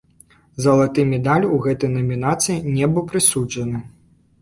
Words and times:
Залаты 0.65 1.01
медаль 1.11 1.45
у 1.53 1.61
гэтай 1.67 1.93
намінацыі 1.99 2.67
не 2.81 2.85
быў 2.97 3.03
прысуджаны. 3.15 3.89